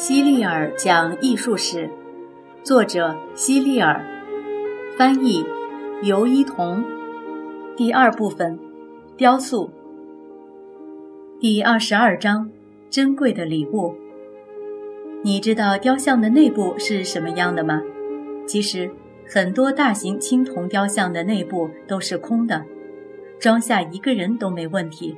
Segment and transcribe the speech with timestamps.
[0.00, 1.90] 希利尔讲艺术史，
[2.62, 4.02] 作者希利尔，
[4.96, 5.44] 翻译
[6.02, 6.82] 尤一彤。
[7.76, 8.58] 第二部分，
[9.18, 9.70] 雕塑。
[11.38, 12.50] 第二十二章，
[12.88, 13.94] 珍贵的礼物。
[15.22, 17.82] 你知道雕像的内部是什么样的吗？
[18.46, 18.90] 其实，
[19.28, 22.64] 很多大型青铜雕像的内部都是空的，
[23.38, 25.14] 装下一个人都没问题。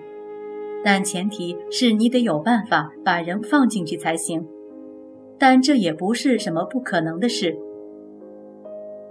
[0.83, 4.45] 但前提是你得有办法把人放进去才行。
[5.43, 7.59] 但这也不是什么不可能的事。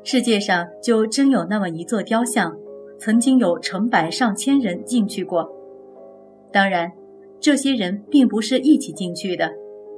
[0.02, 2.58] 世界上就真有那么一座雕像，
[2.98, 5.54] 曾经有成百上千人进去过。
[6.50, 6.90] 当然，
[7.42, 9.52] 这些人并不是一起进去的，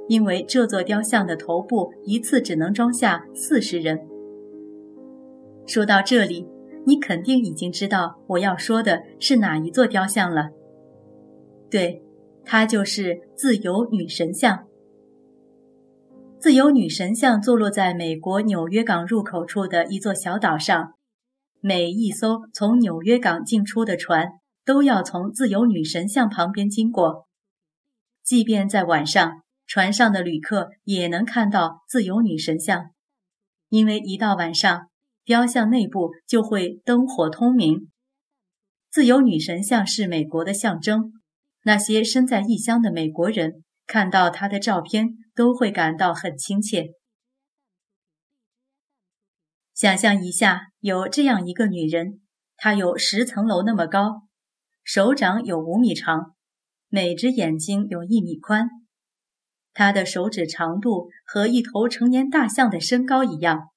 [0.08, 3.96] 因为这座雕像的头部一次只能装下四十人。
[5.66, 6.44] 说到这里，
[6.84, 10.50] 你肯定已经知道我要说的是哪一座雕像了。
[11.70, 12.02] 对，
[12.44, 14.66] 它就是自由女神像。
[16.44, 20.92] 自由女神像坐落在美国纽约港入口处的一座小岛上，
[21.62, 24.28] 每一艘从纽约港进出的船
[24.62, 27.26] 都要从自由女神像旁边经过。
[28.22, 32.90] 即便在晚上，船上的旅客也能看到自由女神像，
[33.70, 34.90] 因为一到晚上，
[35.24, 37.88] 雕像内部就会灯火通明。
[38.90, 41.14] 自由女神像是美国的象征，
[41.62, 43.64] 那些身在异乡的美国人。
[43.86, 46.92] 看到她的照片，都会感到很亲切。
[49.72, 52.20] 想象一下，有这样一个女人，
[52.56, 54.28] 她有十层楼那么高，
[54.84, 56.34] 手掌有五米长，
[56.88, 58.68] 每只眼睛有一米宽，
[59.72, 63.70] 她的手指长度和一头成年大象的身高一样。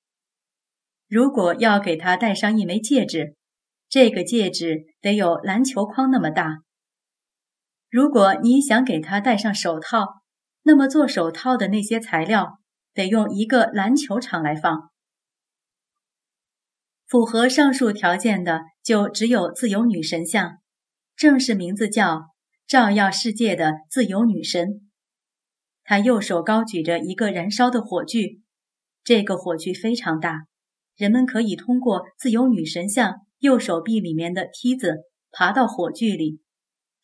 [1.07, 3.35] 如果要给她戴上一枚戒指，
[3.89, 6.59] 这个戒指得有篮球框那么大。
[7.97, 10.21] 如果你想给他戴上手套，
[10.61, 12.59] 那么做手套的那些材料
[12.93, 14.91] 得用一个篮球场来放。
[17.07, 20.59] 符合上述条件的就只有自由女神像，
[21.15, 22.35] 正式名字叫
[22.67, 24.87] 照耀世界的自由女神。
[25.83, 28.43] 她右手高举着一个燃烧的火炬，
[29.03, 30.45] 这个火炬非常大，
[30.95, 34.97] 人们可以通过自由女神像右手臂里面的梯子
[35.31, 36.39] 爬到火炬里。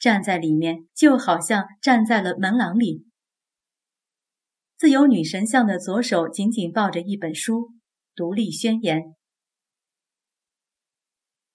[0.04, 3.06] 站在里面，就好像站在了门廊里。
[4.76, 7.54] 自由女神像的左手紧紧抱着一本书，
[8.14, 9.00] 《独立宣言》。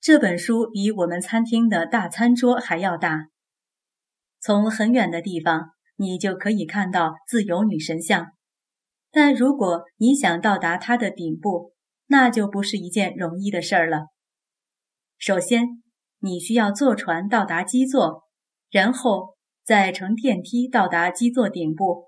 [0.01, 3.27] 这本书比我们餐厅的大餐桌还要大。
[4.41, 8.29] 从很远的地方，你就可以看到自由女神像。
[9.11, 11.75] 但如果你想到达它的顶部，
[12.07, 14.07] 那就不是一件容易的事儿了。
[15.19, 15.83] 首先，
[16.21, 18.27] 你需要坐船到达基座。
[18.71, 22.07] 然后再乘电梯到达基座顶部，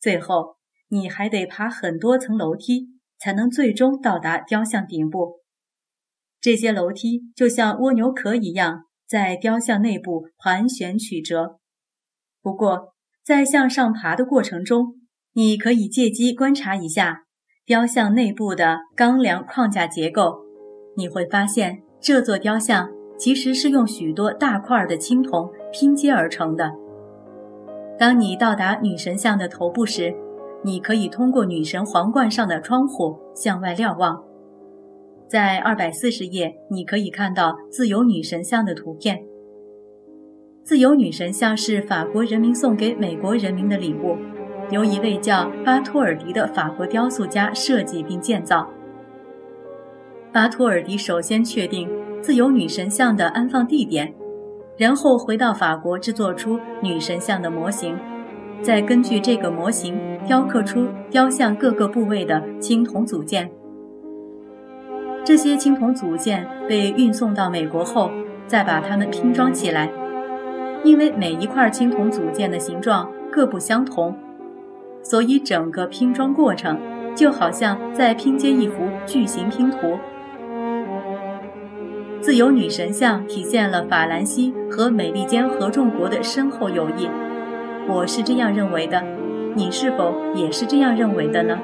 [0.00, 0.56] 最后
[0.88, 2.88] 你还得爬很多层楼梯，
[3.18, 5.40] 才能最终到达雕像顶部。
[6.40, 11.58] 这些楼梯就像蜗牛壳一样，在雕像内部盘旋曲折。
[12.42, 14.96] 不过，在向上爬的过程中，
[15.34, 17.24] 你可以借机观察一下
[17.64, 20.40] 雕像内部的钢梁框架结构，
[20.96, 25.50] 你会发现这座雕像其实是用许多大块的青铜。
[25.74, 26.70] 拼接而成的。
[27.98, 30.14] 当你到达女神像的头部时，
[30.62, 34.22] 你可以通过女神皇冠上的窗户向外瞭望。
[35.28, 39.24] 在二百四十页，你可以看到自由女神像的图片。
[40.62, 44.18] 自由女神像是法国人民送给美国人民的礼物，
[44.70, 48.68] 由一位叫巴托尔迪的法国雕塑家设计并建造。
[50.30, 51.88] 巴托尔迪首先确定
[52.22, 54.14] 自由女神像的安放地点。
[54.78, 57.94] 然后回到法国制作出女神像的模型，
[58.62, 59.94] 再根据这个模型
[60.26, 63.50] 雕刻出雕像各个部位的青铜组件。
[65.24, 68.10] 这些青铜组件被运送到美国后，
[68.46, 69.90] 再把它们拼装起来。
[70.82, 74.16] 因为每一块青铜组件的形状各不相同，
[75.02, 76.80] 所以整个拼装过程
[77.14, 79.98] 就好像在拼接一幅巨型拼图。
[82.22, 87.08] 自由女神像体现了法兰西和美利坚合众国的深厚友谊，
[87.88, 89.02] 我是这样认为的，
[89.56, 91.58] 你是否也是这样认为的呢？